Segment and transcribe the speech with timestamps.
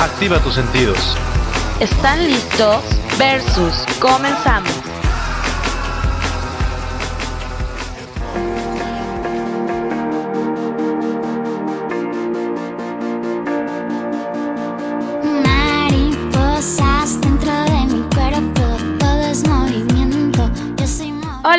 [0.00, 1.16] Activa tus sentidos.
[1.80, 2.84] ¿Están listos?
[3.18, 3.74] Versus.
[4.00, 4.93] Comenzamos.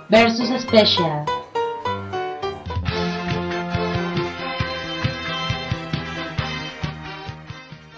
[0.08, 1.33] Versus Special.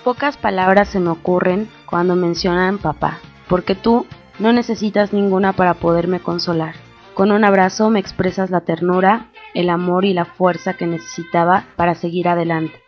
[0.06, 3.18] Pocas palabras se me ocurren cuando mencionan papá,
[3.48, 4.06] porque tú
[4.38, 6.76] no necesitas ninguna para poderme consolar.
[7.14, 11.96] Con un abrazo me expresas la ternura, el amor y la fuerza que necesitaba para
[11.96, 12.80] seguir adelante.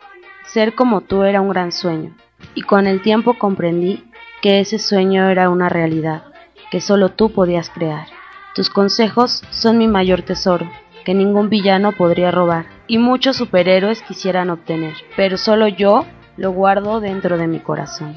[0.45, 2.15] Ser como tú era un gran sueño,
[2.55, 4.09] y con el tiempo comprendí
[4.41, 6.23] que ese sueño era una realidad,
[6.71, 8.07] que solo tú podías crear.
[8.55, 10.71] Tus consejos son mi mayor tesoro,
[11.03, 16.05] que ningún villano podría robar, y muchos superhéroes quisieran obtener, pero solo yo
[16.39, 18.15] lo guardo dentro de mi corazón.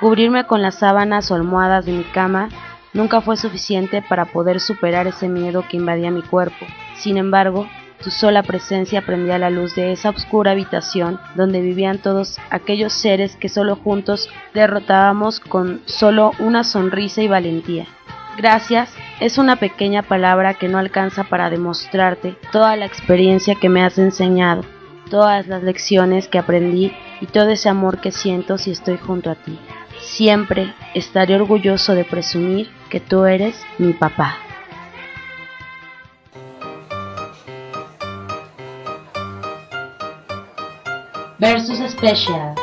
[0.00, 2.50] Cubrirme con las sábanas o almohadas de mi cama
[2.92, 6.66] nunca fue suficiente para poder superar ese miedo que invadía mi cuerpo.
[6.96, 7.66] Sin embargo,
[8.02, 13.34] tu sola presencia prendía la luz de esa oscura habitación donde vivían todos aquellos seres
[13.36, 17.86] que solo juntos derrotábamos con solo una sonrisa y valentía.
[18.36, 23.82] Gracias es una pequeña palabra que no alcanza para demostrarte toda la experiencia que me
[23.82, 24.64] has enseñado,
[25.08, 26.92] todas las lecciones que aprendí
[27.24, 29.58] y todo ese amor que siento si estoy junto a ti.
[29.98, 34.36] Siempre estaré orgulloso de presumir que tú eres mi papá.
[41.38, 42.54] Versus Special.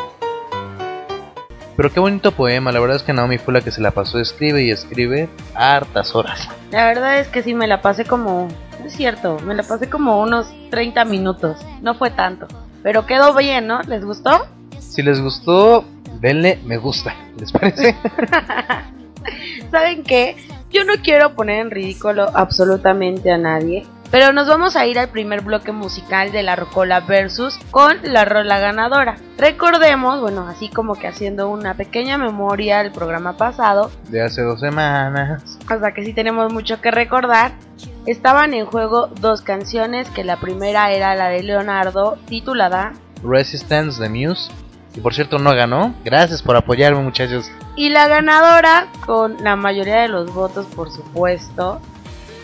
[1.75, 4.19] Pero qué bonito poema, la verdad es que Naomi fue la que se la pasó,
[4.19, 6.47] escribe y escribe hartas horas.
[6.69, 8.47] La verdad es que sí me la pasé como,
[8.79, 12.47] no es cierto, me la pasé como unos 30 minutos, no fue tanto,
[12.83, 13.81] pero quedó bien, ¿no?
[13.83, 14.47] ¿Les gustó?
[14.79, 15.85] Si les gustó,
[16.19, 17.95] denle me gusta, ¿les parece?
[19.71, 20.35] ¿Saben qué?
[20.71, 25.09] Yo no quiero poner en ridículo absolutamente a nadie, pero nos vamos a ir al
[25.09, 29.15] primer bloque musical de la Rocola Versus con la rola ganadora.
[29.37, 34.59] Recordemos, bueno, así como que haciendo una pequeña memoria del programa pasado, De hace dos
[34.59, 35.57] semanas.
[35.69, 37.51] o sea que sí tenemos mucho que recordar.
[38.05, 42.93] Estaban en juego dos canciones, que la primera era la de Leonardo, titulada,
[43.23, 44.51] Resistance de Muse.
[44.95, 45.93] Y por cierto, no ganó.
[46.03, 47.49] Gracias por apoyarme, muchachos.
[47.75, 51.79] y la ganadora, con la mayoría de los votos por supuesto,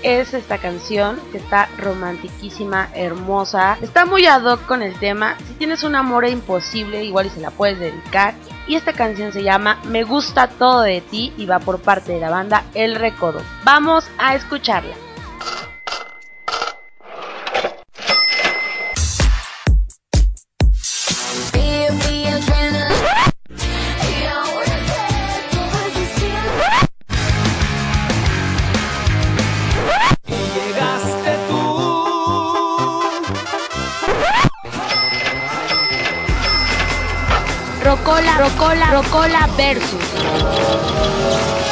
[0.03, 5.35] es esta canción que está romantiquísima, hermosa, está muy ad hoc con el tema.
[5.47, 8.35] Si tienes un amor imposible, igual y se la puedes dedicar.
[8.67, 12.19] Y esta canción se llama Me gusta todo de ti y va por parte de
[12.19, 13.41] la banda El Recodo.
[13.63, 14.93] Vamos a escucharla.
[38.07, 41.66] Rocola, Rocola, Rocola versus.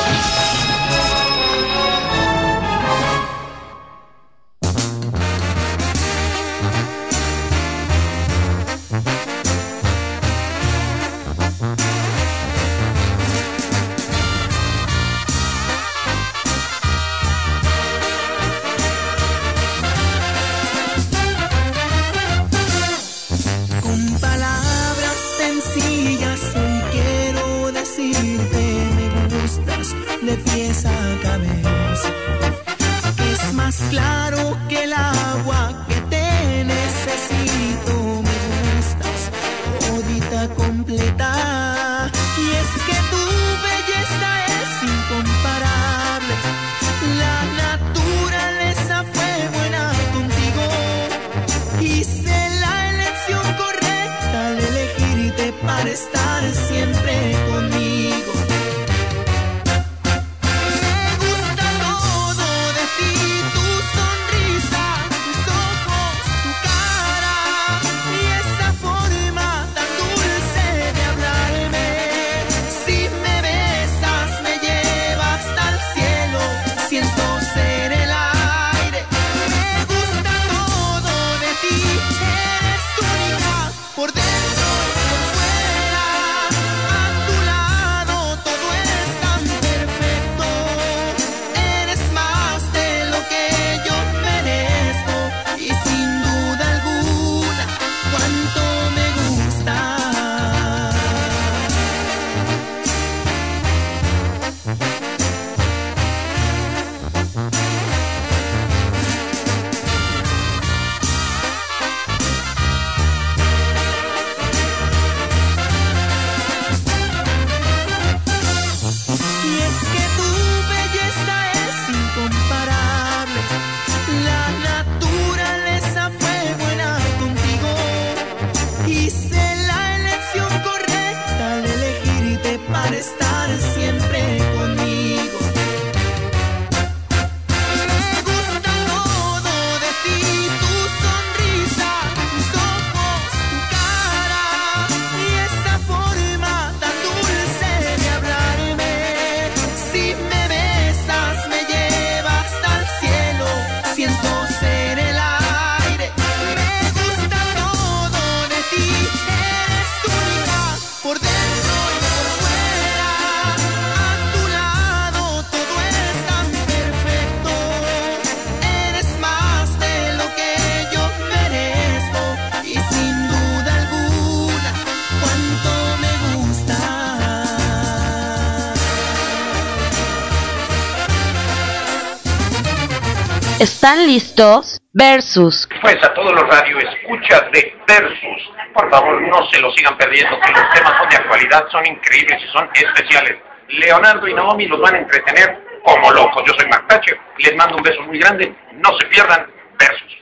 [183.60, 184.82] ¿Están listos?
[184.92, 185.70] Versus.
[185.82, 190.38] Pues a todos los radio escuchas de Versus, por favor no se lo sigan perdiendo,
[190.42, 193.38] que los temas son de actualidad, son increíbles y son especiales.
[193.70, 196.44] Leonardo y Naomi los van a entretener como locos.
[196.46, 199.48] Yo soy Mark Thatcher, les mando un beso muy grande, no se pierdan
[199.80, 200.15] Versus.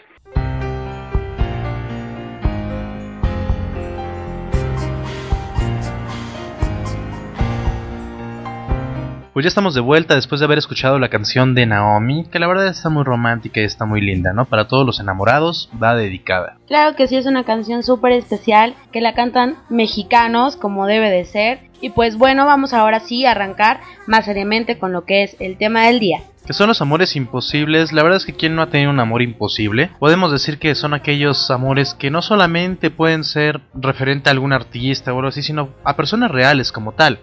[9.33, 12.45] Pues ya estamos de vuelta después de haber escuchado la canción de Naomi, que la
[12.45, 14.45] verdad está muy romántica y está muy linda, ¿no?
[14.45, 16.57] Para todos los enamorados va dedicada.
[16.67, 21.25] Claro que sí, es una canción súper especial que la cantan mexicanos como debe de
[21.25, 21.61] ser.
[21.81, 25.57] Y pues bueno, vamos ahora sí a arrancar más seriamente con lo que es el
[25.57, 26.21] tema del día.
[26.45, 29.23] Que son los amores imposibles, la verdad es que quien no ha tenido un amor
[29.23, 34.53] imposible, podemos decir que son aquellos amores que no solamente pueden ser referente a algún
[34.53, 37.19] artista o algo así, sino a personas reales como tal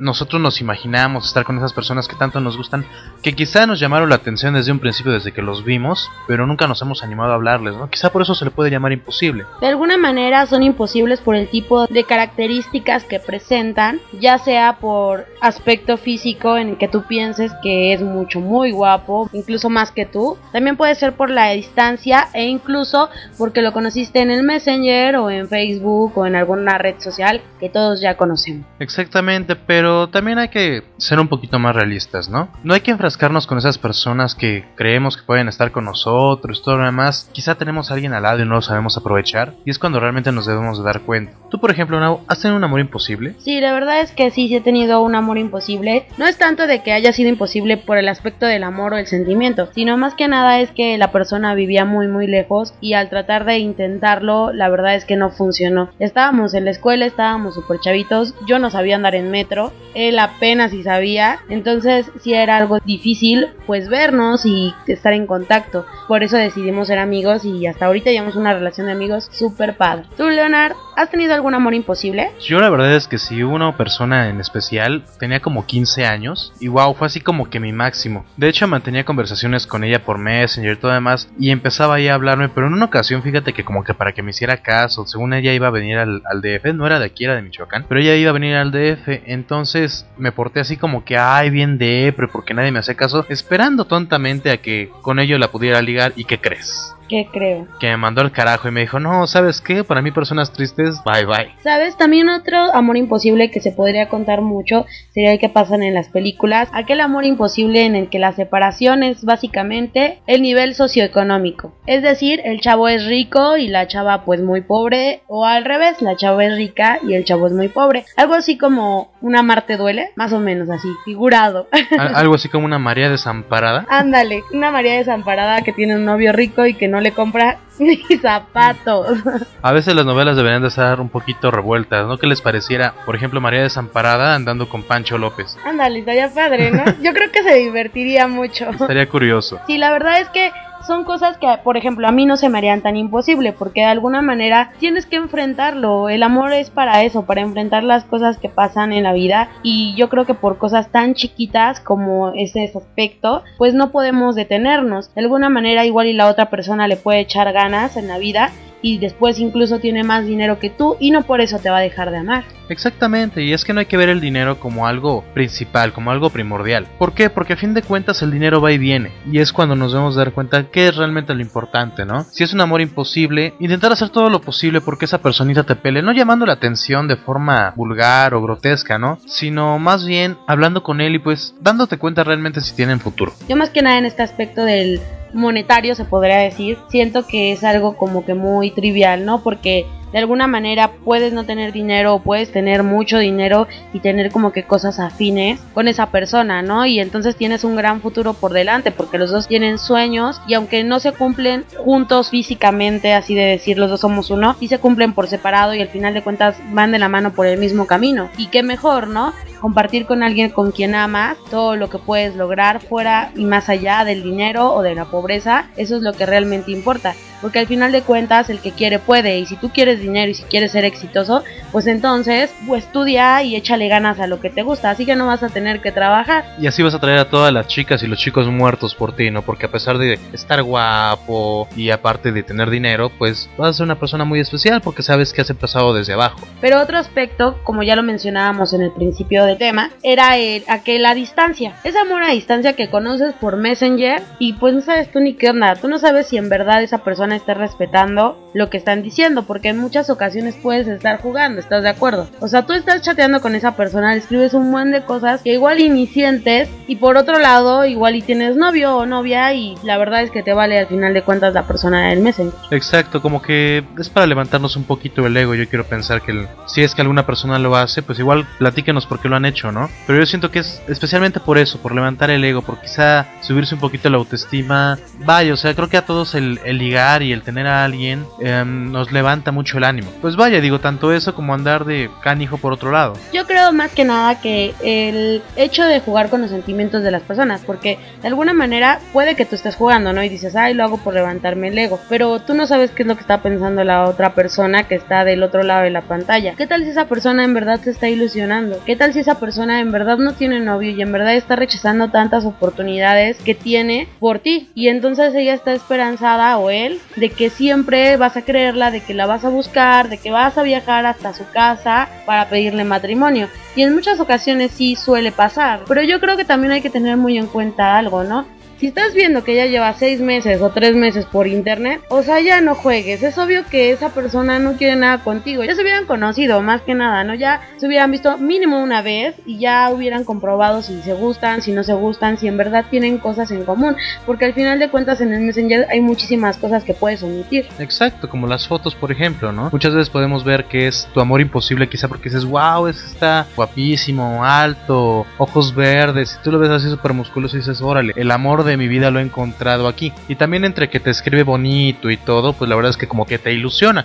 [0.00, 2.84] nosotros nos imaginamos estar con esas personas que tanto nos gustan,
[3.22, 6.66] que quizá nos llamaron la atención desde un principio, desde que los vimos, pero nunca
[6.66, 7.88] nos hemos animado a hablarles, ¿no?
[7.90, 9.44] Quizá por eso se le puede llamar imposible.
[9.60, 15.26] De alguna manera son imposibles por el tipo de características que presentan, ya sea por
[15.40, 20.06] aspecto físico en el que tú pienses que es mucho, muy guapo, incluso más que
[20.06, 20.38] tú.
[20.52, 25.30] También puede ser por la distancia e incluso porque lo conociste en el Messenger o
[25.30, 28.66] en Facebook o en alguna red social que todos ya conocemos.
[28.78, 32.48] Exactamente, pero Pero también hay que ser un poquito más realistas, ¿no?
[32.62, 36.76] No hay que enfrascarnos con esas personas que creemos que pueden estar con nosotros, todo
[36.76, 37.28] lo demás.
[37.32, 40.30] Quizá tenemos a alguien al lado y no lo sabemos aprovechar, y es cuando realmente
[40.30, 41.32] nos debemos de dar cuenta.
[41.50, 43.34] Tú, por ejemplo, Nau, ¿has tenido un amor imposible?
[43.40, 46.06] Sí, la verdad es que sí, sí he tenido un amor imposible.
[46.18, 49.08] No es tanto de que haya sido imposible por el aspecto del amor o el
[49.08, 53.10] sentimiento, sino más que nada es que la persona vivía muy muy lejos y al
[53.10, 55.90] tratar de intentarlo, la verdad es que no funcionó.
[55.98, 60.70] Estábamos en la escuela, estábamos súper chavitos, yo no sabía andar en metro, él apenas
[60.70, 65.86] si sabía, entonces si era algo difícil pues vernos y estar en contacto.
[66.08, 70.04] Por eso decidimos ser amigos y hasta ahorita llevamos una relación de amigos súper padre.
[70.16, 72.30] ¿Tú, Leonard, has tenido algún amor imposible?
[72.40, 76.68] Yo la verdad es que sí, una persona en especial tenía como 15 años y
[76.68, 78.24] wow, fue así como que mi máximo.
[78.36, 82.14] De hecho mantenía conversaciones con ella por Messenger y todo demás y empezaba ahí a
[82.14, 85.32] hablarme, pero en una ocasión fíjate que como que para que me hiciera caso, según
[85.32, 88.00] ella iba a venir al, al DF, no era de aquí, era de Michoacán, pero
[88.00, 89.69] ella iba a venir al DF, entonces
[90.16, 94.50] me porté así como que, ay, bien depre, porque nadie me hace caso, esperando tontamente
[94.50, 96.94] a que con ello la pudiera ligar y ¿qué crees?
[97.10, 97.66] ¿Qué creo?
[97.80, 99.82] Que me mandó al carajo y me dijo, no, ¿sabes qué?
[99.82, 101.50] Para mí personas tristes, bye bye.
[101.60, 101.96] ¿Sabes?
[101.96, 106.08] También otro amor imposible que se podría contar mucho sería el que pasan en las
[106.08, 106.68] películas.
[106.72, 111.72] Aquel amor imposible en el que la separación es básicamente el nivel socioeconómico.
[111.86, 115.22] Es decir, el chavo es rico y la chava pues muy pobre.
[115.26, 118.04] O al revés, la chava es rica y el chavo es muy pobre.
[118.16, 121.66] Algo así como una Marte duele, más o menos así, figurado.
[121.98, 123.84] Al- Algo así como una María desamparada.
[123.88, 127.96] Ándale, una María desamparada que tiene un novio rico y que no le compra ni
[128.18, 129.18] zapatos.
[129.62, 132.18] A veces las novelas deberían de estar un poquito revueltas, ¿no?
[132.18, 135.56] Que les pareciera, por ejemplo, María desamparada andando con Pancho López.
[135.64, 136.84] Ándale, estaría padre, ¿no?
[137.02, 138.70] Yo creo que se divertiría mucho.
[138.70, 139.60] Estaría curioso.
[139.66, 140.52] Sí, la verdad es que
[140.86, 143.86] son cosas que, por ejemplo, a mí no se me harían tan imposible, porque de
[143.86, 146.08] alguna manera tienes que enfrentarlo.
[146.08, 149.48] El amor es para eso, para enfrentar las cosas que pasan en la vida.
[149.62, 155.14] Y yo creo que por cosas tan chiquitas como ese aspecto, pues no podemos detenernos.
[155.14, 158.50] De alguna manera, igual y la otra persona le puede echar ganas en la vida.
[158.82, 161.82] Y después incluso tiene más dinero que tú y no por eso te va a
[161.82, 162.44] dejar de amar.
[162.70, 166.30] Exactamente, y es que no hay que ver el dinero como algo principal, como algo
[166.30, 166.86] primordial.
[166.98, 167.28] ¿Por qué?
[167.28, 170.14] Porque a fin de cuentas el dinero va y viene, y es cuando nos debemos
[170.14, 172.24] dar cuenta qué es realmente lo importante, ¿no?
[172.30, 176.00] Si es un amor imposible, intentar hacer todo lo posible porque esa personita te pele,
[176.00, 179.18] no llamando la atención de forma vulgar o grotesca, ¿no?
[179.26, 183.32] Sino más bien hablando con él y pues dándote cuenta realmente si tienen futuro.
[183.48, 185.00] Yo más que nada en este aspecto del
[185.32, 189.42] monetario se podría decir, siento que es algo como que muy trivial, ¿no?
[189.42, 194.30] Porque de alguna manera puedes no tener dinero o puedes tener mucho dinero y tener
[194.30, 196.86] como que cosas afines con esa persona, ¿no?
[196.86, 200.84] Y entonces tienes un gran futuro por delante porque los dos tienen sueños y aunque
[200.84, 205.12] no se cumplen juntos físicamente, así de decir los dos somos uno, sí se cumplen
[205.12, 208.30] por separado y al final de cuentas van de la mano por el mismo camino.
[208.36, 209.32] Y qué mejor, ¿no?
[209.60, 214.04] Compartir con alguien con quien amas todo lo que puedes lograr fuera y más allá
[214.04, 217.92] del dinero o de la pobreza, eso es lo que realmente importa porque al final
[217.92, 220.84] de cuentas el que quiere puede y si tú quieres dinero y si quieres ser
[220.84, 225.14] exitoso, pues entonces pues estudia y échale ganas a lo que te gusta, así que
[225.14, 226.44] no vas a tener que trabajar.
[226.58, 229.30] Y así vas a traer a todas las chicas y los chicos muertos por ti,
[229.30, 229.42] ¿no?
[229.42, 233.84] Porque a pesar de estar guapo y aparte de tener dinero, pues vas a ser
[233.84, 236.40] una persona muy especial porque sabes que has empezado desde abajo.
[236.60, 241.06] Pero otro aspecto, como ya lo mencionábamos en el principio del tema, era el, aquel
[241.06, 241.74] a distancia.
[241.84, 245.50] Ese amor a distancia que conoces por Messenger y pues no sabes tú ni qué
[245.50, 249.44] onda, tú no sabes si en verdad esa persona está respetando lo que están diciendo,
[249.44, 252.28] porque en muchas ocasiones puedes estar jugando, ¿estás de acuerdo?
[252.40, 255.80] O sea, tú estás chateando con esa persona, escribes un buen de cosas que igual
[255.80, 259.96] y ni sientes, y por otro lado, igual y tienes novio o novia, y la
[259.96, 262.52] verdad es que te vale al final de cuentas la persona del Messenger.
[262.72, 265.54] Exacto, como que es para levantarnos un poquito el ego.
[265.54, 269.06] Yo quiero pensar que el- si es que alguna persona lo hace, pues igual platíquenos
[269.06, 269.88] por qué lo han hecho, ¿no?
[270.08, 273.76] Pero yo siento que es especialmente por eso, por levantar el ego, por quizá subirse
[273.76, 274.98] un poquito la autoestima.
[275.24, 278.26] Vaya, o sea, creo que a todos el, el ligar y el tener a alguien
[278.40, 280.10] em, nos levanta mucho el ánimo.
[280.20, 283.12] Pues vaya, digo, tanto eso como andar de canijo por otro lado.
[283.32, 287.22] Yo creo más que nada que el hecho de jugar con los sentimientos de las
[287.22, 290.22] personas, porque de alguna manera puede que tú estés jugando, ¿no?
[290.22, 293.06] Y dices, ay, lo hago por levantarme el ego, pero tú no sabes qué es
[293.06, 296.54] lo que está pensando la otra persona que está del otro lado de la pantalla.
[296.56, 298.80] ¿Qué tal si esa persona en verdad te está ilusionando?
[298.86, 302.10] ¿Qué tal si esa persona en verdad no tiene novio y en verdad está rechazando
[302.10, 304.70] tantas oportunidades que tiene por ti?
[304.74, 309.12] Y entonces ella está esperanzada o él de que siempre vas a creerla, de que
[309.12, 313.48] la vas a buscar, de que vas a viajar hasta su casa para pedirle matrimonio.
[313.76, 315.80] Y en muchas ocasiones sí suele pasar.
[315.86, 318.46] Pero yo creo que también hay que tener muy en cuenta algo, ¿no?
[318.80, 322.40] Si estás viendo que ya lleva seis meses o tres meses por internet, o sea,
[322.40, 323.22] ya no juegues.
[323.22, 325.62] Es obvio que esa persona no quiere nada contigo.
[325.62, 327.34] Ya se hubieran conocido, más que nada, ¿no?
[327.34, 331.72] Ya se hubieran visto mínimo una vez y ya hubieran comprobado si se gustan, si
[331.72, 333.96] no se gustan, si en verdad tienen cosas en común.
[334.24, 337.66] Porque al final de cuentas en el Messenger hay muchísimas cosas que puedes omitir.
[337.80, 339.68] Exacto, como las fotos, por ejemplo, ¿no?
[339.70, 343.46] Muchas veces podemos ver que es tu amor imposible, quizá porque dices, wow, ese está
[343.54, 348.30] guapísimo, alto, ojos verdes, y tú lo ves así súper musculoso y dices, órale, el
[348.30, 350.12] amor de mi vida lo he encontrado aquí.
[350.28, 353.26] Y también entre que te escribe bonito y todo, pues la verdad es que como
[353.26, 354.04] que te ilusiona.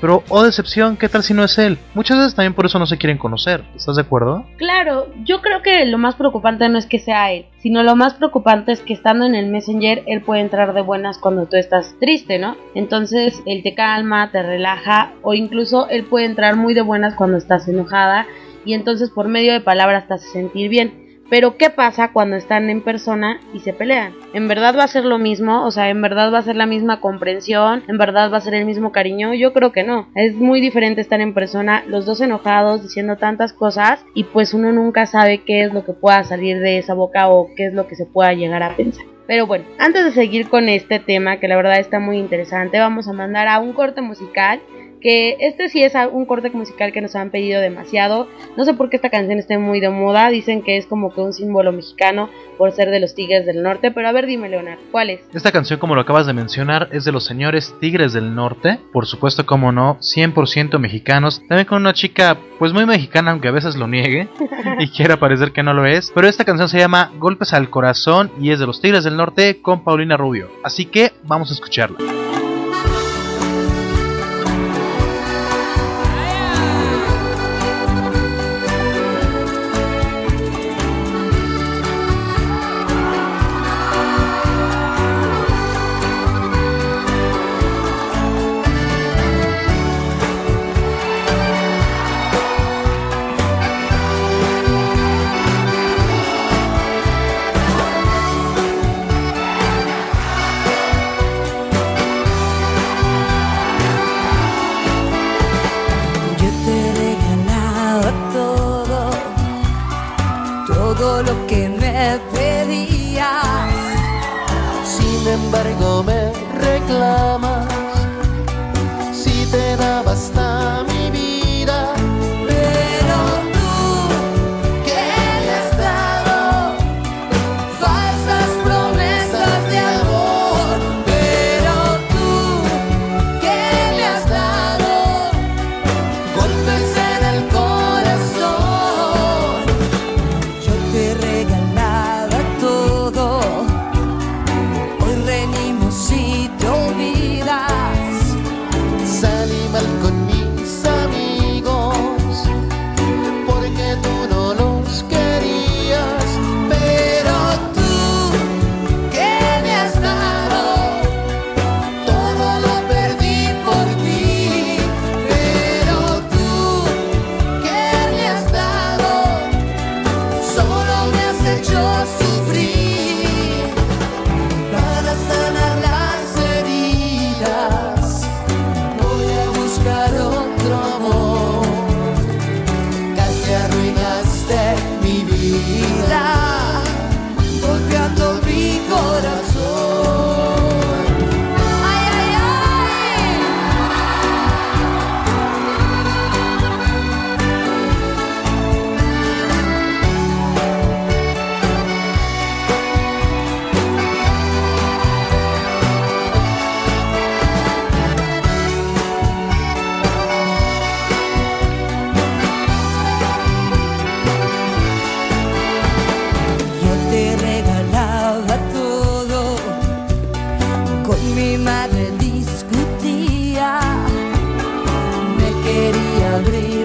[0.00, 1.78] Pero, oh decepción, ¿qué tal si no es él?
[1.94, 3.64] Muchas veces también por eso no se quieren conocer.
[3.74, 4.44] ¿Estás de acuerdo?
[4.58, 8.12] Claro, yo creo que lo más preocupante no es que sea él, sino lo más
[8.12, 11.94] preocupante es que estando en el Messenger, él puede entrar de buenas cuando tú estás
[12.00, 12.56] triste, ¿no?
[12.74, 17.38] Entonces, él te calma, te relaja, o incluso él puede entrar muy de buenas cuando
[17.38, 18.26] estás enojada,
[18.66, 21.03] y entonces por medio de palabras te hace sentir bien.
[21.34, 24.14] Pero ¿qué pasa cuando están en persona y se pelean?
[24.34, 25.66] ¿En verdad va a ser lo mismo?
[25.66, 27.82] O sea, ¿en verdad va a ser la misma comprensión?
[27.88, 29.34] ¿En verdad va a ser el mismo cariño?
[29.34, 30.06] Yo creo que no.
[30.14, 34.70] Es muy diferente estar en persona, los dos enojados, diciendo tantas cosas y pues uno
[34.70, 37.88] nunca sabe qué es lo que pueda salir de esa boca o qué es lo
[37.88, 39.04] que se pueda llegar a pensar.
[39.26, 43.08] Pero bueno, antes de seguir con este tema, que la verdad está muy interesante, vamos
[43.08, 44.60] a mandar a un corte musical
[45.04, 48.26] que este sí es un corte musical que nos han pedido demasiado.
[48.56, 51.20] No sé por qué esta canción esté muy de moda, dicen que es como que
[51.20, 54.78] un símbolo mexicano por ser de los Tigres del Norte, pero a ver dime Leonard,
[54.90, 55.20] ¿cuál es?
[55.34, 59.04] Esta canción, como lo acabas de mencionar, es de los señores Tigres del Norte, por
[59.04, 63.76] supuesto, como no, 100% mexicanos, también con una chica pues muy mexicana, aunque a veces
[63.76, 64.28] lo niegue
[64.78, 68.30] y quiera parecer que no lo es, pero esta canción se llama Golpes al Corazón
[68.40, 71.98] y es de los Tigres del Norte con Paulina Rubio, así que vamos a escucharla.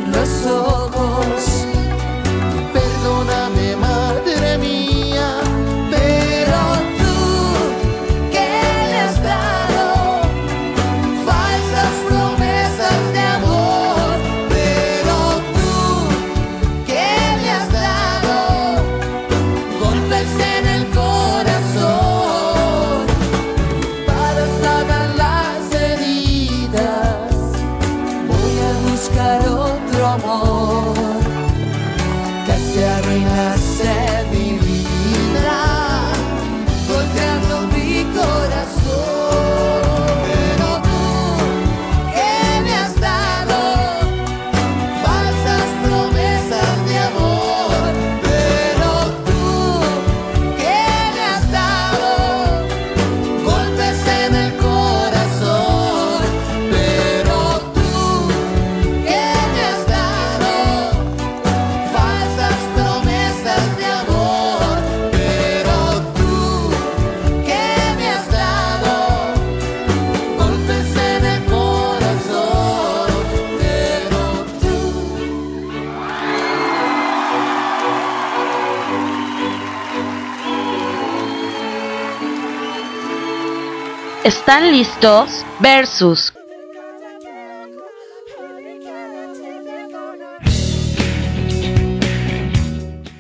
[0.10, 0.69] Abrir los
[84.26, 85.46] ¿Están listos?
[85.62, 86.34] Versus.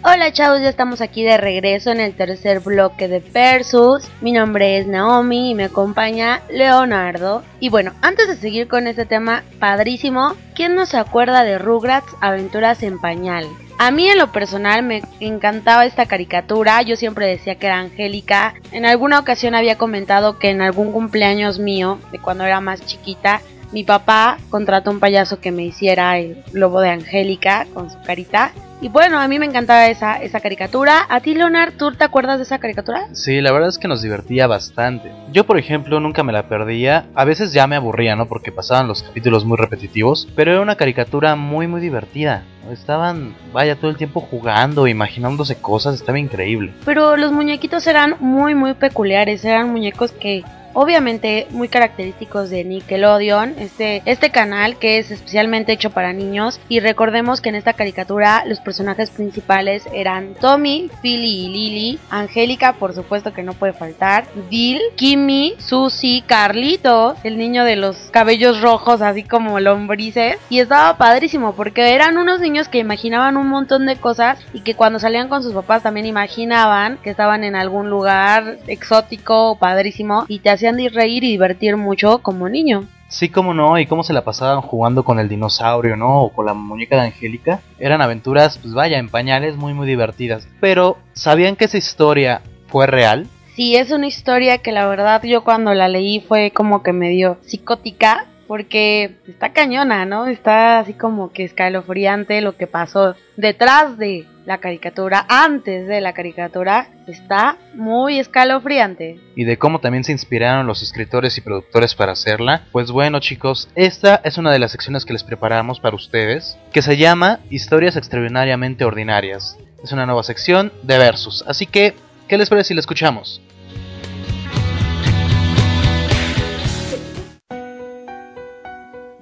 [0.03, 4.11] Hola chavos, ya estamos aquí de regreso en el tercer bloque de Versus.
[4.19, 7.43] Mi nombre es Naomi y me acompaña Leonardo.
[7.61, 12.13] Y bueno, antes de seguir con este tema padrísimo, ¿quién no se acuerda de Rugrats
[12.19, 13.47] Aventuras en Pañal?
[13.81, 18.53] A mí en lo personal me encantaba esta caricatura, yo siempre decía que era Angélica.
[18.73, 23.39] En alguna ocasión había comentado que en algún cumpleaños mío, de cuando era más chiquita,
[23.71, 28.51] mi papá contrató un payaso que me hiciera el globo de Angélica con su carita.
[28.81, 31.05] Y bueno, a mí me encantaba esa, esa caricatura.
[31.09, 33.09] ¿A ti, Leonard, tú te acuerdas de esa caricatura?
[33.11, 35.11] Sí, la verdad es que nos divertía bastante.
[35.33, 37.05] Yo, por ejemplo, nunca me la perdía.
[37.13, 38.27] A veces ya me aburría, ¿no?
[38.27, 40.29] Porque pasaban los capítulos muy repetitivos.
[40.33, 42.43] Pero era una caricatura muy, muy divertida.
[42.71, 45.95] Estaban, vaya, todo el tiempo jugando, imaginándose cosas.
[45.95, 46.71] Estaba increíble.
[46.85, 49.43] Pero los muñequitos eran muy, muy peculiares.
[49.43, 55.89] Eran muñecos que obviamente muy característicos de Nickelodeon, este, este canal que es especialmente hecho
[55.89, 56.59] para niños.
[56.69, 62.73] Y recordemos que en esta caricatura los personajes principales eran Tommy, Philly y Lily, Angélica
[62.73, 68.61] por supuesto que no puede faltar, Dil, Kimmy, Susie, Carlitos, el niño de los cabellos
[68.61, 70.37] rojos así como lombrices.
[70.49, 74.75] Y estaba padrísimo porque eran unos niños que imaginaban un montón de cosas y que
[74.75, 80.39] cuando salían con sus papás también imaginaban que estaban en algún lugar exótico, padrísimo y
[80.39, 82.83] te hacían reír y divertir mucho como niño.
[83.07, 86.21] Sí, cómo no, y cómo se la pasaban jugando con el dinosaurio, ¿no?
[86.21, 87.61] O con la muñeca de Angélica.
[87.79, 90.47] Eran aventuras, pues vaya, en pañales muy, muy divertidas.
[90.59, 93.25] Pero, ¿sabían que esa historia fue real?
[93.55, 97.09] Sí, es una historia que la verdad yo cuando la leí fue como que me
[97.09, 98.25] dio psicótica.
[98.47, 100.25] Porque está cañona, ¿no?
[100.25, 106.13] Está así como que escalofriante lo que pasó detrás de la caricatura, antes de la
[106.13, 109.19] caricatura, está muy escalofriante.
[109.35, 112.63] Y de cómo también se inspiraron los escritores y productores para hacerla.
[112.71, 116.81] Pues bueno chicos, esta es una de las secciones que les preparamos para ustedes, que
[116.81, 119.55] se llama Historias extraordinariamente ordinarias.
[119.83, 121.93] Es una nueva sección de versos, así que,
[122.27, 123.43] ¿qué les parece si la escuchamos?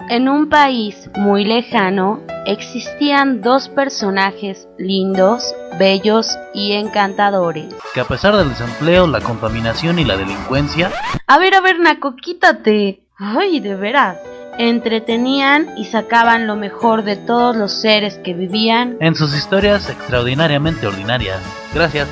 [0.09, 7.75] En un país muy lejano existían dos personajes lindos, bellos y encantadores.
[7.93, 10.93] Que a pesar del desempleo, la contaminación y la delincuencia...
[11.27, 13.01] A ver, a ver, Naco, quítate.
[13.17, 14.17] Ay, de veras.
[14.57, 20.87] Entretenían y sacaban lo mejor de todos los seres que vivían en sus historias extraordinariamente
[20.87, 21.41] ordinarias.
[21.73, 22.07] Gracias.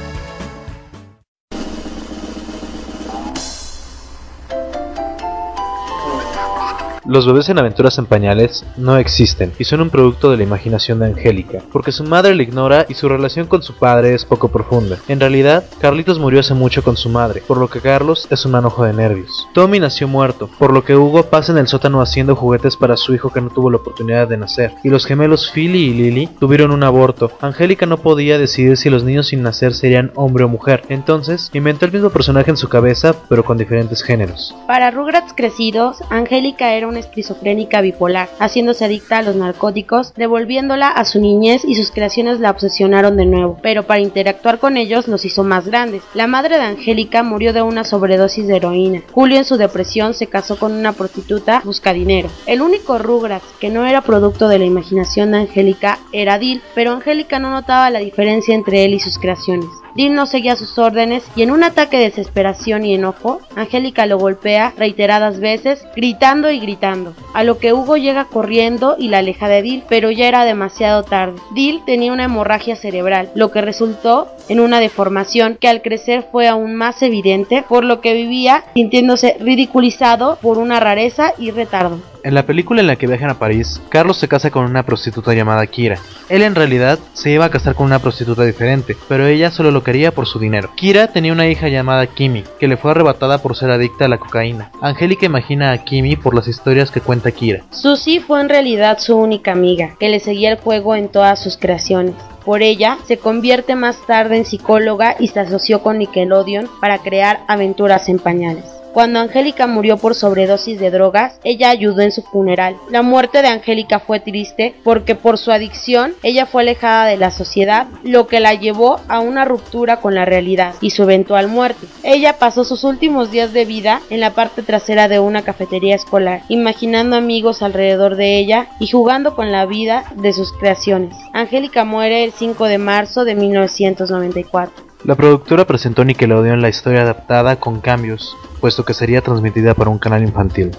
[7.07, 10.97] Los bebés en aventuras en pañales no existen y son un producto de la imaginación
[10.99, 14.47] de Angélica, porque su madre le ignora y su relación con su padre es poco
[14.47, 14.97] profunda.
[15.07, 18.53] En realidad, Carlitos murió hace mucho con su madre, por lo que Carlos es un
[18.53, 19.47] manojo de nervios.
[19.53, 23.13] Tommy nació muerto, por lo que Hugo pasa en el sótano haciendo juguetes para su
[23.13, 24.73] hijo que no tuvo la oportunidad de nacer.
[24.83, 27.31] Y los gemelos Philly y Lily tuvieron un aborto.
[27.39, 31.85] Angélica no podía decidir si los niños sin nacer serían hombre o mujer, entonces inventó
[31.85, 34.55] el mismo personaje en su cabeza, pero con diferentes géneros.
[34.65, 41.05] Para Rugrats crecidos, Angélica era una esquizofrénica bipolar, haciéndose adicta a los narcóticos, devolviéndola a
[41.05, 45.25] su niñez y sus creaciones la obsesionaron de nuevo, pero para interactuar con ellos los
[45.25, 46.03] hizo más grandes.
[46.13, 49.03] La madre de Angélica murió de una sobredosis de heroína.
[49.11, 52.29] Julio en su depresión se casó con una prostituta busca dinero.
[52.45, 56.91] El único Rugrats que no era producto de la imaginación de Angélica era Dil, pero
[56.91, 59.69] Angélica no notaba la diferencia entre él y sus creaciones.
[59.95, 64.17] Dil no seguía sus órdenes y en un ataque de desesperación y enojo, Angélica lo
[64.17, 69.47] golpea reiteradas veces, gritando y gritando, a lo que Hugo llega corriendo y la aleja
[69.47, 71.39] de Dil, pero ya era demasiado tarde.
[71.53, 76.47] Dil tenía una hemorragia cerebral, lo que resultó en una deformación que al crecer fue
[76.47, 82.14] aún más evidente, por lo que vivía sintiéndose ridiculizado por una rareza y retardo.
[82.25, 85.35] En la película en la que viajan a París, Carlos se casa con una prostituta
[85.35, 85.99] llamada Kira.
[86.27, 89.83] Él en realidad se iba a casar con una prostituta diferente, pero ella solo lo
[89.83, 90.71] quería por su dinero.
[90.75, 94.17] Kira tenía una hija llamada Kimi, que le fue arrebatada por ser adicta a la
[94.17, 94.71] cocaína.
[94.81, 97.63] Angélica imagina a Kimi por las historias que cuenta Kira.
[97.69, 101.57] Susie fue en realidad su única amiga, que le seguía el juego en todas sus
[101.57, 102.15] creaciones.
[102.43, 107.41] Por ella, se convierte más tarde en psicóloga y se asoció con Nickelodeon para crear
[107.47, 108.74] aventuras en pañales.
[108.95, 112.77] Cuando Angélica murió por sobredosis de drogas, ella ayudó en su funeral.
[112.89, 117.29] La muerte de Angélica fue triste porque por su adicción ella fue alejada de la
[117.29, 121.87] sociedad, lo que la llevó a una ruptura con la realidad y su eventual muerte.
[122.03, 126.43] Ella pasó sus últimos días de vida en la parte trasera de una cafetería escolar,
[126.47, 131.13] imaginando amigos alrededor de ella y jugando con la vida de sus creaciones.
[131.33, 134.84] Angélica muere el 5 de marzo de 1994.
[135.05, 139.87] La productora presentó a Nickelodeon la historia adaptada con cambios, puesto que sería transmitida por
[139.87, 140.71] un canal infantil.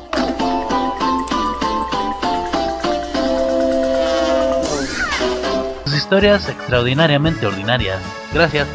[5.85, 8.01] Sus historias extraordinariamente ordinarias.
[8.35, 8.67] Gracias.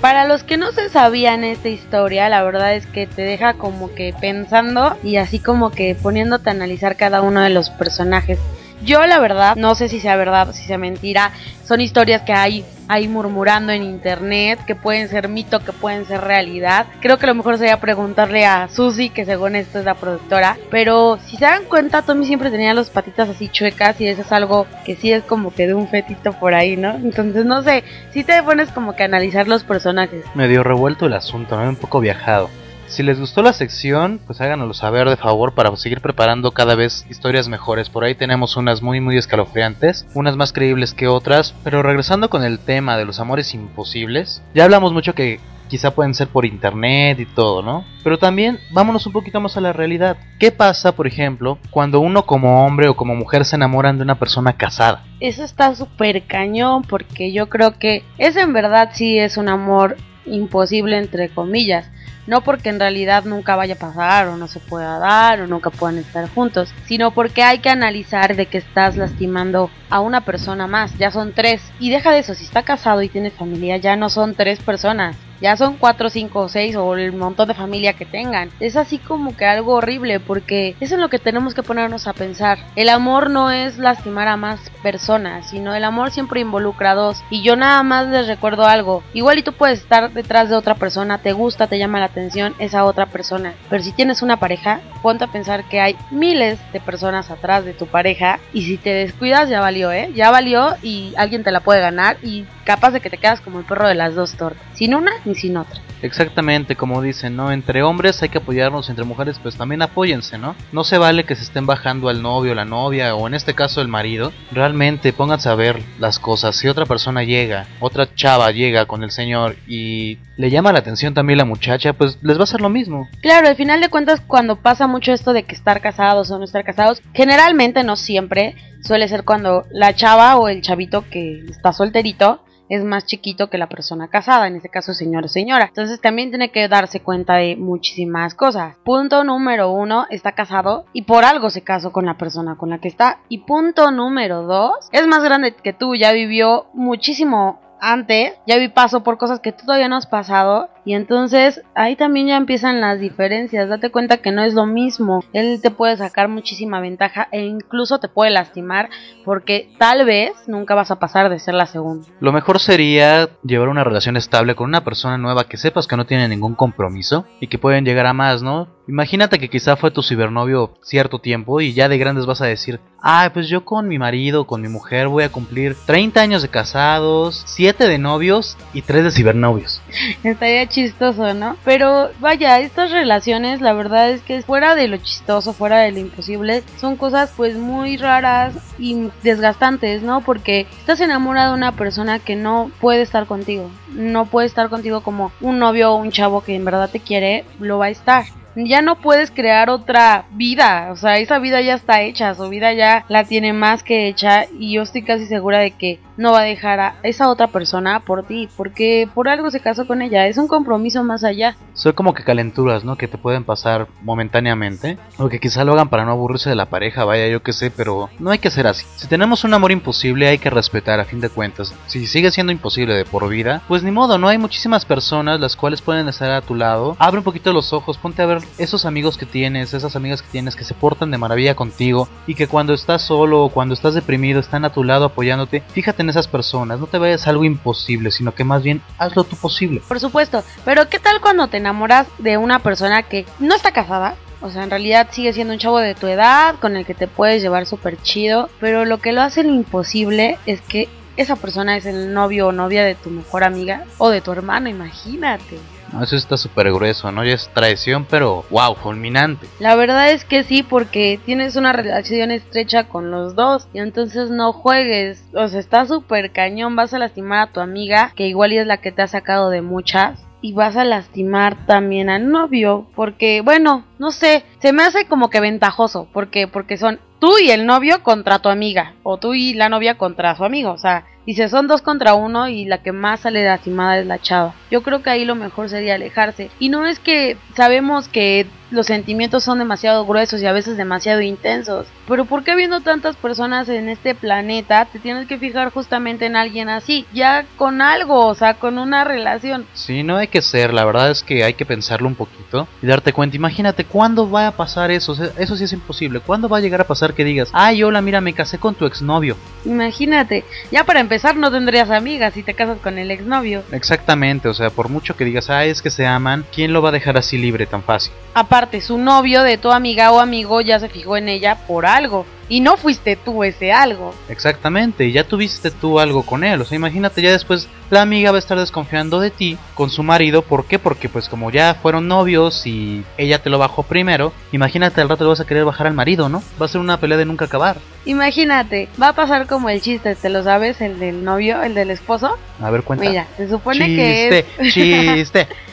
[0.00, 3.92] Para los que no se sabían esta historia, la verdad es que te deja como
[3.96, 8.38] que pensando y así como que poniéndote a analizar cada uno de los personajes.
[8.84, 11.32] Yo la verdad, no sé si sea verdad o si sea mentira,
[11.64, 16.22] son historias que hay ahí murmurando en internet, que pueden ser mito, que pueden ser
[16.22, 16.86] realidad.
[17.00, 20.56] Creo que lo mejor sería preguntarle a Susi, que según esto es la productora.
[20.70, 24.32] Pero si se dan cuenta, Tommy siempre tenía las patitas así chuecas y eso es
[24.32, 26.90] algo que sí es como que de un fetito por ahí, ¿no?
[26.90, 30.24] Entonces no sé, si te pones como que a analizar los personajes.
[30.34, 31.68] Medio revuelto el asunto, ¿no?
[31.68, 32.50] un poco viajado.
[32.88, 37.04] Si les gustó la sección, pues háganoslo saber de favor para seguir preparando cada vez
[37.10, 37.90] historias mejores.
[37.90, 42.44] Por ahí tenemos unas muy muy escalofriantes, unas más creíbles que otras, pero regresando con
[42.44, 47.20] el tema de los amores imposibles, ya hablamos mucho que quizá pueden ser por internet
[47.20, 47.84] y todo, ¿no?
[48.02, 50.16] Pero también vámonos un poquito más a la realidad.
[50.38, 54.18] ¿Qué pasa, por ejemplo, cuando uno como hombre o como mujer se enamoran de una
[54.18, 55.04] persona casada?
[55.20, 59.98] Eso está súper cañón porque yo creo que eso en verdad sí es un amor
[60.24, 61.90] imposible entre comillas
[62.28, 65.70] no porque en realidad nunca vaya a pasar o no se pueda dar o nunca
[65.70, 70.66] puedan estar juntos, sino porque hay que analizar de que estás lastimando a una persona
[70.66, 71.62] más, ya son tres.
[71.80, 75.16] Y deja de eso, si está casado y tiene familia, ya no son tres personas,
[75.40, 78.50] ya son cuatro, cinco seis o el montón de familia que tengan.
[78.60, 82.12] Es así como que algo horrible porque eso es lo que tenemos que ponernos a
[82.12, 82.58] pensar.
[82.76, 87.22] El amor no es lastimar a más personas, sino el amor siempre involucra a dos.
[87.30, 89.02] Y yo nada más les recuerdo algo.
[89.12, 92.54] Igual y tú puedes estar detrás de otra persona, te gusta, te llama la atención
[92.58, 93.54] esa otra persona.
[93.68, 97.74] Pero si tienes una pareja, ponte a pensar que hay miles de personas atrás de
[97.74, 100.10] tu pareja y si te descuidas ya valió, ¿eh?
[100.14, 103.58] Ya valió y alguien te la puede ganar y capaz de que te quedas como
[103.58, 104.62] el perro de las dos tortas.
[104.74, 105.80] Sin una ni sin otra.
[106.02, 107.50] Exactamente, como dicen, ¿no?
[107.52, 110.54] Entre hombres hay que apoyarnos, entre mujeres pues también apóyense, ¿no?
[110.72, 113.80] No se vale que se estén bajando al novio, la novia o en este caso
[113.80, 114.32] el marido.
[114.52, 116.56] Realmente pónganse a ver las cosas.
[116.56, 121.14] Si otra persona llega, otra chava llega con el señor y le llama la atención
[121.14, 123.08] también la muchacha, pues les va a hacer lo mismo.
[123.20, 126.44] Claro, al final de cuentas cuando pasa mucho esto de que estar casados o no
[126.44, 131.72] estar casados, generalmente no siempre, suele ser cuando la chava o el chavito que está
[131.72, 135.66] solterito es más chiquito que la persona casada, en este caso señor o señora.
[135.66, 138.76] Entonces también tiene que darse cuenta de muchísimas cosas.
[138.84, 142.78] Punto número uno, está casado y por algo se casó con la persona con la
[142.78, 143.20] que está.
[143.28, 148.68] Y punto número dos, es más grande que tú, ya vivió muchísimo antes, ya vi
[148.68, 152.80] paso por cosas que tú todavía no has pasado y entonces ahí también ya empiezan
[152.80, 153.68] las diferencias.
[153.68, 155.22] Date cuenta que no es lo mismo.
[155.34, 158.88] Él te puede sacar muchísima ventaja e incluso te puede lastimar
[159.22, 162.06] porque tal vez nunca vas a pasar de ser la segunda.
[162.20, 166.06] Lo mejor sería llevar una relación estable con una persona nueva que sepas que no
[166.06, 168.68] tiene ningún compromiso y que pueden llegar a más, ¿no?
[168.88, 172.80] Imagínate que quizá fue tu cibernovio cierto tiempo y ya de grandes vas a decir,
[173.02, 176.48] ah, pues yo con mi marido, con mi mujer voy a cumplir 30 años de
[176.48, 179.82] casados, 7 de novios y 3 de cibernovios.
[180.24, 181.56] Estaría chistoso, ¿no?
[181.64, 185.98] Pero vaya, estas relaciones, la verdad es que fuera de lo chistoso, fuera de lo
[185.98, 190.20] imposible, son cosas pues muy raras y desgastantes, ¿no?
[190.20, 195.02] Porque estás enamorado de una persona que no puede estar contigo, no puede estar contigo
[195.02, 198.24] como un novio o un chavo que en verdad te quiere, lo va a estar
[198.66, 202.72] ya no puedes crear otra vida, o sea, esa vida ya está hecha, su vida
[202.72, 206.40] ya la tiene más que hecha y yo estoy casi segura de que no va
[206.40, 210.26] a dejar a esa otra persona por ti, porque por algo se casó con ella,
[210.26, 211.56] es un compromiso más allá.
[211.72, 212.96] Son como que calenturas, ¿no?
[212.96, 216.66] Que te pueden pasar momentáneamente, o que quizá lo hagan para no aburrirse de la
[216.66, 218.84] pareja, vaya, yo qué sé, pero no hay que ser así.
[218.96, 221.72] Si tenemos un amor imposible hay que respetar a fin de cuentas.
[221.86, 225.54] Si sigue siendo imposible de por vida, pues ni modo, no hay muchísimas personas las
[225.54, 226.96] cuales pueden estar a tu lado.
[226.98, 230.28] Abre un poquito los ojos, ponte a ver esos amigos que tienes, esas amigas que
[230.30, 233.94] tienes que se portan de maravilla contigo y que cuando estás solo o cuando estás
[233.94, 238.10] deprimido están a tu lado apoyándote, fíjate esas personas, no te vayas a algo imposible,
[238.10, 239.82] sino que más bien hazlo tú posible.
[239.86, 244.16] Por supuesto, pero ¿qué tal cuando te enamoras de una persona que no está casada?
[244.40, 247.08] O sea, en realidad sigue siendo un chavo de tu edad con el que te
[247.08, 251.86] puedes llevar súper chido, pero lo que lo hace imposible es que esa persona es
[251.86, 255.58] el novio o novia de tu mejor amiga o de tu hermano, imagínate.
[255.92, 257.24] No, eso está súper grueso, ¿no?
[257.24, 259.46] Ya es traición, pero wow, fulminante.
[259.58, 264.30] La verdad es que sí, porque tienes una relación estrecha con los dos y entonces
[264.30, 265.24] no juegues.
[265.34, 268.78] O sea, está súper cañón, vas a lastimar a tu amiga, que igual es la
[268.78, 270.20] que te ha sacado de muchas.
[270.40, 275.30] Y vas a lastimar también al novio, porque bueno, no sé, se me hace como
[275.30, 279.54] que ventajoso, porque porque son tú y el novio contra tu amiga, o tú y
[279.54, 282.90] la novia contra su amigo, o sea, Dice, son dos contra uno y la que
[282.90, 284.54] más sale lastimada es la chava.
[284.70, 286.50] Yo creo que ahí lo mejor sería alejarse.
[286.58, 291.20] Y no es que sabemos que los sentimientos son demasiado gruesos y a veces demasiado
[291.20, 291.86] intensos.
[292.06, 296.36] Pero ¿por qué viendo tantas personas en este planeta te tienes que fijar justamente en
[296.36, 297.06] alguien así?
[297.12, 299.66] Ya con algo, o sea, con una relación.
[299.74, 302.86] Sí, no hay que ser, la verdad es que hay que pensarlo un poquito y
[302.86, 303.36] darte cuenta.
[303.36, 305.12] Imagínate, ¿cuándo va a pasar eso?
[305.12, 306.20] O sea, eso sí es imposible.
[306.20, 308.86] ¿Cuándo va a llegar a pasar que digas, ay, hola, mira, me casé con tu
[308.86, 309.36] exnovio?
[309.64, 313.62] Imagínate, ya para empezar no tendrías amigas si te casas con el exnovio.
[313.72, 316.90] Exactamente, o sea, por mucho que digas, ay, es que se aman, ¿quién lo va
[316.90, 318.12] a dejar así libre tan fácil?
[318.34, 322.26] Aparte, su novio de tu amiga o amigo ya se fijó en ella por algo.
[322.48, 324.14] Y no fuiste tú ese algo.
[324.28, 326.60] Exactamente, y ya tuviste tú algo con él.
[326.60, 330.02] O sea, imagínate ya después la amiga va a estar desconfiando de ti con su
[330.02, 330.42] marido.
[330.42, 330.78] ¿Por qué?
[330.78, 335.24] Porque pues como ya fueron novios y ella te lo bajó primero, imagínate al rato
[335.24, 336.42] le vas a querer bajar al marido, ¿no?
[336.60, 337.78] Va a ser una pelea de nunca acabar.
[338.04, 340.80] Imagínate, va a pasar como el chiste, ¿te lo sabes?
[340.80, 342.38] El del novio, el del esposo.
[342.60, 343.08] A ver, cuenta.
[343.08, 344.74] Mira, se supone chiste, que es...
[344.74, 345.48] chiste, chiste.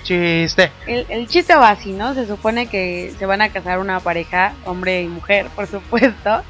[0.88, 2.14] El, el chiste va así, ¿no?
[2.14, 6.44] Se supone que se van a casar una pareja, hombre y mujer, por supuesto.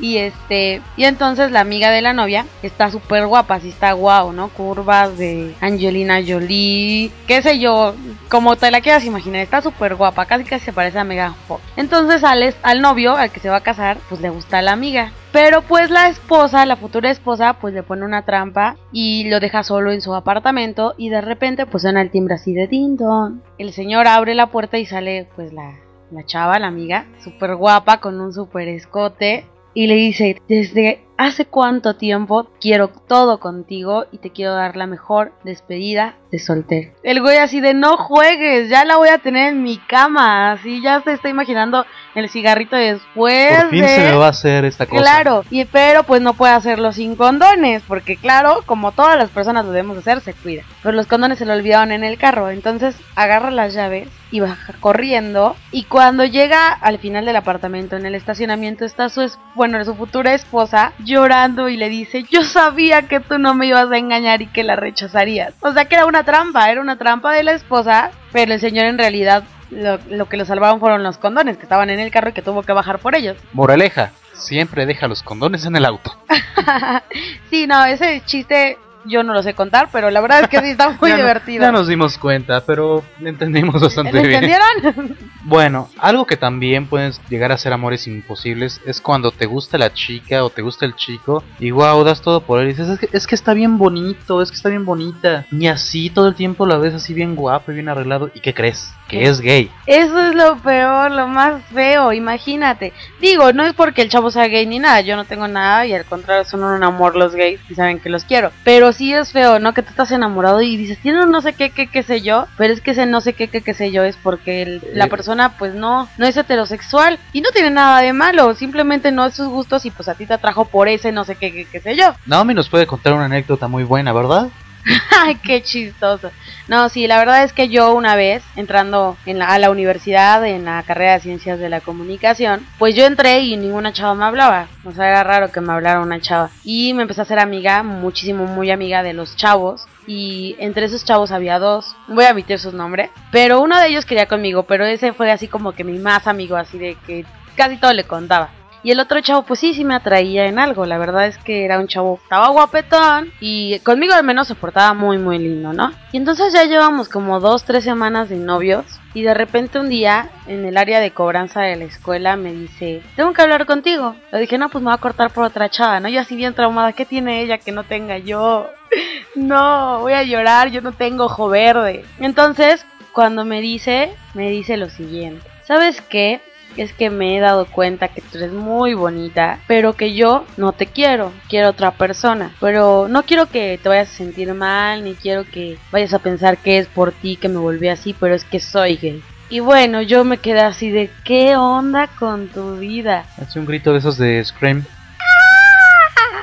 [0.00, 4.32] Y este, y entonces la amiga de la novia está súper guapa, así está guau,
[4.32, 4.48] ¿no?
[4.48, 7.94] Curvas de Angelina Jolie, qué sé yo,
[8.28, 11.62] como te la quieras imaginar, está súper guapa, casi casi se parece a Megan Fox.
[11.76, 15.12] Entonces al, al novio, al que se va a casar, pues le gusta la amiga.
[15.34, 19.64] Pero pues la esposa, la futura esposa, pues le pone una trampa y lo deja
[19.64, 23.42] solo en su apartamento y de repente pues suena el timbre así de tindón.
[23.58, 25.74] El señor abre la puerta y sale pues la,
[26.12, 29.44] la chava, la amiga, súper guapa con un súper escote
[29.74, 34.86] y le dice, desde hace cuánto tiempo quiero todo contigo y te quiero dar la
[34.86, 36.92] mejor despedida de soltero.
[37.02, 40.80] El güey así de no juegues, ya la voy a tener en mi cama, así
[40.80, 43.60] ya se está imaginando el cigarrito después.
[43.60, 43.88] Por fin de...
[43.88, 45.02] se me va a hacer esta cosa.
[45.02, 49.66] Claro, y pero pues no puede hacerlo sin condones, porque claro, como todas las personas
[49.66, 50.62] lo debemos hacer, se cuida.
[50.82, 54.72] Pero los condones se lo olvidaron en el carro, entonces agarra las llaves y baja
[54.80, 59.84] corriendo y cuando llega al final del apartamento en el estacionamiento está su es bueno,
[59.84, 63.98] su futura esposa llorando y le dice, "Yo sabía que tú no me ibas a
[63.98, 67.42] engañar y que la rechazarías." O sea, que era una trampa, era una trampa de
[67.42, 71.56] la esposa, pero el señor en realidad lo, lo que lo salvaron fueron los condones
[71.56, 73.36] que estaban en el carro y que tuvo que bajar por ellos.
[73.52, 76.16] Moraleja, siempre deja los condones en el auto.
[77.50, 80.70] sí, no, ese chiste yo no lo sé contar, pero la verdad es que sí
[80.70, 81.60] está muy ya divertido.
[81.60, 84.44] No, ya nos dimos cuenta, pero entendimos bastante ¿Le bien.
[84.44, 85.16] entendieron?
[85.46, 89.92] Bueno, algo que también puedes llegar a ser amores imposibles es cuando te gusta la
[89.92, 92.98] chica o te gusta el chico y wow, das todo por él y dices, es
[92.98, 95.44] que, es que está bien bonito, es que está bien bonita.
[95.52, 98.30] Y así todo el tiempo la ves así bien guapo y bien arreglado.
[98.32, 98.94] ¿Y qué crees?
[99.06, 99.70] Que es gay.
[99.86, 102.94] Eso es lo peor, lo más feo, imagínate.
[103.20, 105.92] Digo, no es porque el chavo sea gay ni nada, yo no tengo nada y
[105.92, 108.50] al contrario son un amor los gays y saben que los quiero.
[108.64, 109.74] Pero sí es feo, ¿no?
[109.74, 112.72] Que tú estás enamorado y dices, tiene no sé qué, qué, qué sé yo, pero
[112.72, 115.56] es que ese no sé qué, qué, qué sé yo es porque el- la persona
[115.58, 119.48] pues no, no es heterosexual y no tiene nada de malo, simplemente no es sus
[119.48, 121.96] gustos y pues a ti te atrajo por ese no sé qué, qué, qué sé
[121.96, 122.14] yo.
[122.24, 124.48] Naomi nos puede contar una anécdota muy buena, ¿verdad?
[125.10, 126.30] Ay, qué chistoso.
[126.68, 130.44] No, sí, la verdad es que yo una vez, entrando en la, a la universidad,
[130.46, 134.24] en la carrera de Ciencias de la Comunicación, pues yo entré y ninguna chava me
[134.24, 134.68] hablaba.
[134.84, 136.50] O sea, era raro que me hablara una chava.
[136.64, 139.86] Y me empecé a hacer amiga, muchísimo, muy amiga de los chavos.
[140.06, 144.04] Y entre esos chavos había dos, voy a omitir sus nombres, pero uno de ellos
[144.04, 147.24] quería conmigo, pero ese fue así como que mi más amigo, así de que
[147.56, 148.50] casi todo le contaba.
[148.84, 150.84] Y el otro chavo, pues sí, sí me atraía en algo.
[150.84, 154.92] La verdad es que era un chavo, estaba guapetón y conmigo al menos se portaba
[154.92, 155.90] muy, muy lindo, ¿no?
[156.12, 158.84] Y entonces ya llevamos como dos, tres semanas de novios.
[159.14, 163.00] Y de repente un día, en el área de cobranza de la escuela, me dice,
[163.16, 164.16] tengo que hablar contigo.
[164.30, 166.08] Le dije, no, pues me va a cortar por otra chava, ¿no?
[166.10, 168.70] Yo así bien traumada, ¿qué tiene ella que no tenga yo?
[169.34, 172.04] No, voy a llorar, yo no tengo ojo verde.
[172.20, 175.44] Entonces, cuando me dice, me dice lo siguiente.
[175.64, 176.40] ¿Sabes qué?
[176.76, 180.72] Es que me he dado cuenta que tú eres muy bonita, pero que yo no
[180.72, 182.52] te quiero, quiero otra persona.
[182.60, 186.58] Pero no quiero que te vayas a sentir mal, ni quiero que vayas a pensar
[186.58, 189.22] que es por ti que me volví así, pero es que soy gay.
[189.50, 193.24] Y bueno, yo me quedé así de, ¿qué onda con tu vida?
[193.40, 194.84] Hace un grito de esos de Scream.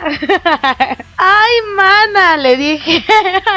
[1.18, 2.38] ¡Ay, mana!
[2.38, 3.04] Le dije.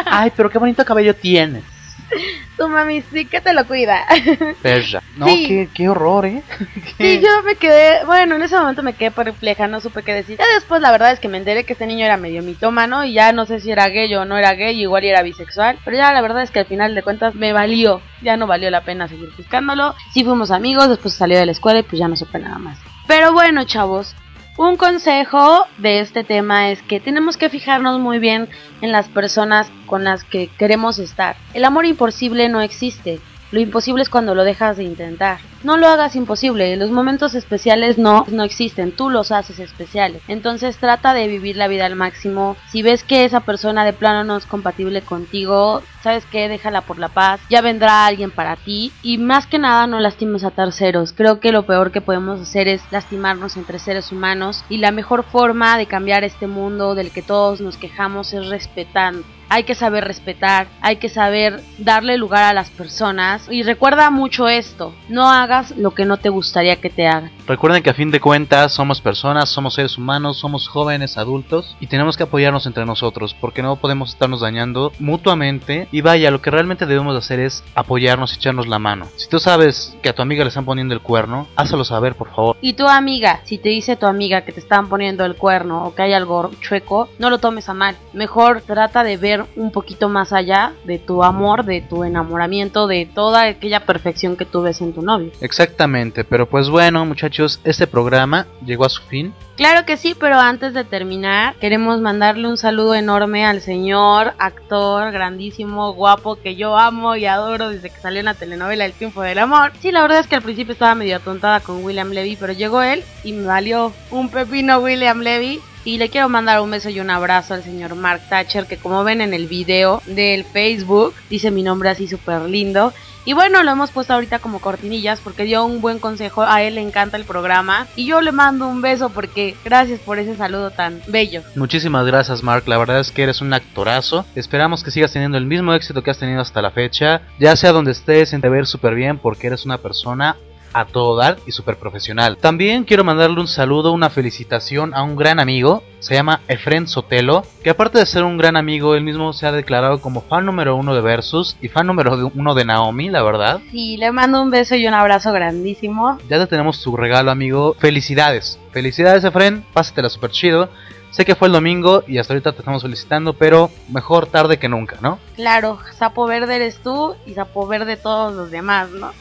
[0.04, 1.73] Ay, pero qué bonito cabello tienes.
[2.56, 4.04] Tu mami sí que te lo cuida.
[4.62, 5.00] Perra.
[5.16, 5.46] No, Sí.
[5.48, 6.42] qué, qué horror, ¿eh?
[6.98, 10.38] Sí, yo me quedé, bueno, en ese momento me quedé perpleja, no supe qué decir.
[10.38, 13.14] Ya después la verdad es que me enteré que este niño era medio mitómano y
[13.14, 15.96] ya no sé si era gay o no era gay, igual y era bisexual, pero
[15.96, 18.84] ya la verdad es que al final de cuentas me valió, ya no valió la
[18.84, 19.94] pena seguir buscándolo.
[20.12, 22.78] Sí fuimos amigos, después salió de la escuela y pues ya no supe nada más.
[23.06, 24.16] Pero bueno, chavos,
[24.56, 28.48] Un consejo de este tema es que tenemos que fijarnos muy bien
[28.82, 31.34] en las personas con las que queremos estar.
[31.54, 33.18] El amor imposible no existe.
[33.50, 35.38] Lo imposible es cuando lo dejas de intentar.
[35.62, 40.22] No lo hagas imposible, los momentos especiales no, no existen, tú los haces especiales.
[40.28, 42.56] Entonces trata de vivir la vida al máximo.
[42.70, 46.98] Si ves que esa persona de plano no es compatible contigo, sabes qué, déjala por
[46.98, 51.14] la paz, ya vendrá alguien para ti y más que nada no lastimes a terceros.
[51.14, 55.24] Creo que lo peor que podemos hacer es lastimarnos entre seres humanos y la mejor
[55.24, 59.24] forma de cambiar este mundo del que todos nos quejamos es respetando.
[59.54, 64.48] Hay que saber respetar, hay que saber darle lugar a las personas y recuerda mucho
[64.48, 67.30] esto, no hagas lo que no te gustaría que te hagan.
[67.46, 71.88] Recuerden que a fin de cuentas somos personas, somos seres humanos, somos jóvenes, adultos y
[71.88, 76.50] tenemos que apoyarnos entre nosotros porque no podemos estarnos dañando mutuamente y vaya, lo que
[76.50, 79.06] realmente debemos hacer es apoyarnos y echarnos la mano.
[79.16, 82.30] Si tú sabes que a tu amiga le están poniendo el cuerno, hazlo saber por
[82.30, 82.56] favor.
[82.62, 85.94] Y tu amiga, si te dice tu amiga que te están poniendo el cuerno o
[85.94, 87.94] que hay algo chueco, no lo tomes a mal.
[88.14, 93.04] Mejor trata de ver un poquito más allá de tu amor, de tu enamoramiento, de
[93.04, 95.30] toda aquella perfección que tú ves en tu novio.
[95.42, 99.34] Exactamente, pero pues bueno muchachos, este programa llegó a su fin.
[99.56, 105.12] Claro que sí, pero antes de terminar, queremos mandarle un saludo enorme al señor actor
[105.12, 109.22] grandísimo, guapo, que yo amo y adoro desde que salió en la telenovela El Triunfo
[109.22, 109.72] del Amor.
[109.80, 112.82] Sí, la verdad es que al principio estaba medio atontada con William Levy, pero llegó
[112.82, 115.60] él y me valió un pepino William Levy.
[115.86, 119.04] Y le quiero mandar un beso y un abrazo al señor Mark Thatcher, que como
[119.04, 122.94] ven en el video del Facebook, dice mi nombre así súper lindo.
[123.26, 126.74] Y bueno, lo hemos puesto ahorita como cortinillas porque dio un buen consejo, a él
[126.74, 127.86] le encanta el programa.
[127.96, 131.42] Y yo le mando un beso porque gracias por ese saludo tan bello.
[131.56, 134.26] Muchísimas gracias Mark, la verdad es que eres un actorazo.
[134.34, 137.22] Esperamos que sigas teniendo el mismo éxito que has tenido hasta la fecha.
[137.40, 140.36] Ya sea donde estés, en te ver súper bien porque eres una persona
[140.74, 142.36] a todo dar y súper profesional.
[142.36, 147.44] También quiero mandarle un saludo, una felicitación a un gran amigo, se llama Efren Sotelo,
[147.62, 150.76] que aparte de ser un gran amigo, él mismo se ha declarado como fan número
[150.76, 153.60] uno de Versus y fan número uno de Naomi, la verdad.
[153.70, 156.18] Sí, le mando un beso y un abrazo grandísimo.
[156.28, 157.74] Ya te tenemos tu regalo, amigo.
[157.78, 158.58] Felicidades.
[158.72, 159.64] Felicidades, Efren.
[159.72, 160.68] Pásatela súper chido.
[161.10, 164.68] Sé que fue el domingo y hasta ahorita te estamos felicitando, pero mejor tarde que
[164.68, 165.20] nunca, ¿no?
[165.36, 169.12] Claro, Sapo Verde eres tú y Sapo Verde todos los demás, ¿no?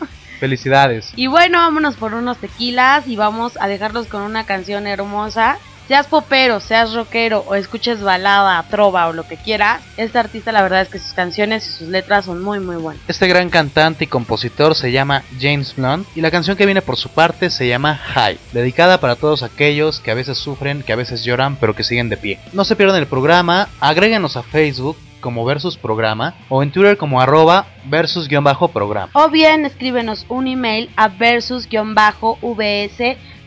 [0.44, 1.14] Felicidades.
[1.16, 5.58] Y bueno, vámonos por unos tequilas y vamos a dejarlos con una canción hermosa.
[5.88, 10.62] Seas popero, seas rockero o escuches balada, trova o lo que quieras, este artista la
[10.62, 13.02] verdad es que sus canciones y sus letras son muy muy buenas.
[13.08, 16.98] Este gran cantante y compositor se llama James Blunt y la canción que viene por
[16.98, 20.98] su parte se llama High, dedicada para todos aquellos que a veces sufren, que a
[20.98, 22.40] veces lloran, pero que siguen de pie.
[22.52, 27.20] No se pierdan el programa, agréguenos a Facebook como versus programa o en Twitter como
[27.22, 29.10] arroba versus-programa.
[29.14, 31.72] O bien escríbenos un email a versus-vs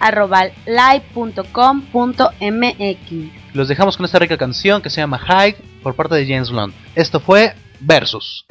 [0.01, 1.45] arroba live.com.mx.
[3.55, 6.75] Los dejamos con esta rica canción que se llama High por parte de James Blunt.
[6.95, 8.47] Esto fue Versus.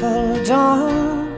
[0.00, 1.28] Beautiful dawn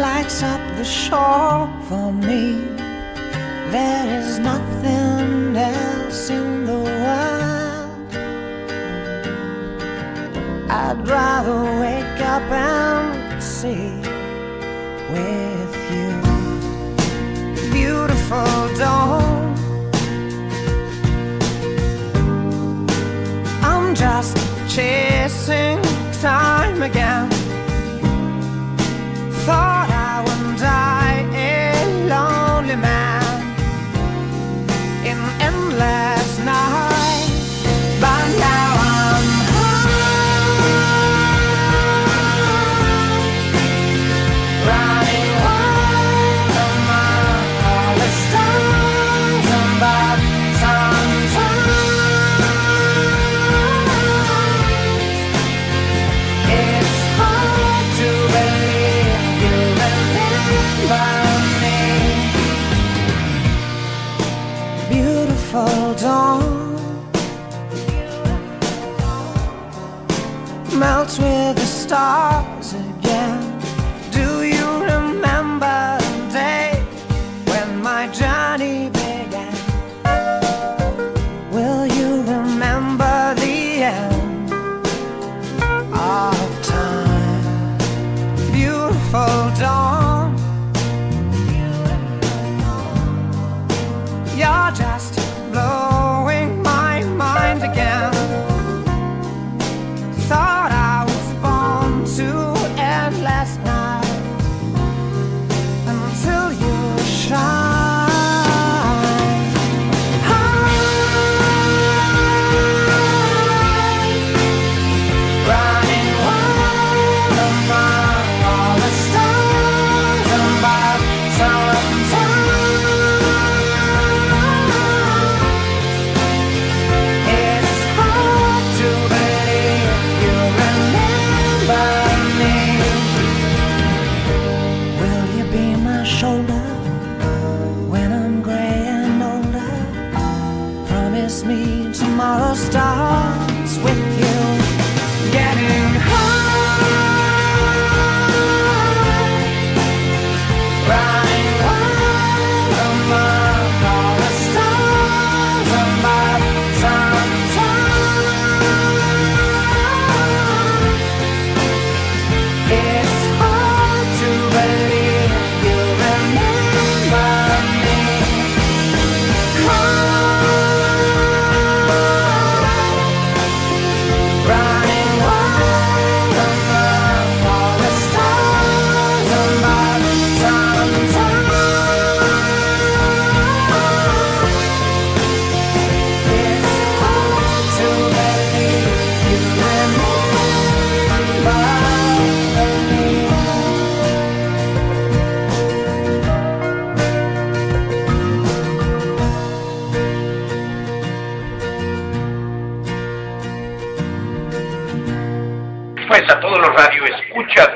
[0.00, 2.54] lights up the shore for me.
[3.72, 8.14] There is nothing else in the world.
[10.70, 13.98] I'd rather wake up and see
[15.12, 16.12] with you.
[17.72, 19.39] Beautiful dawn.
[24.70, 27.29] Chasing time again.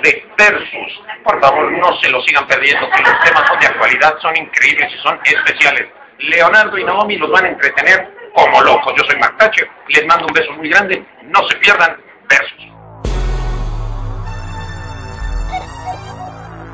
[0.02, 4.14] De Versus, por favor no se lo sigan perdiendo, que los temas son de actualidad,
[4.20, 5.88] son increíbles y son especiales.
[6.18, 8.92] Leonardo y Naomi los van a entretener como locos.
[8.96, 11.96] Yo soy Mark Thatcher, les mando un beso muy grande, no se pierdan
[12.28, 12.74] Versus.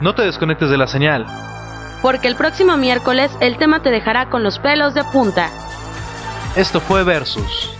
[0.00, 1.26] No te desconectes de la señal.
[2.02, 5.50] Porque el próximo miércoles el tema te dejará con los pelos de punta.
[6.56, 7.79] Esto fue Versus.